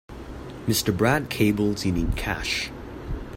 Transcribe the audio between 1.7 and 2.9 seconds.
you need cash.